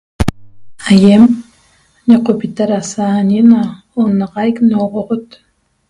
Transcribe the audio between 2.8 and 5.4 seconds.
sañe na onaxaic nogoxot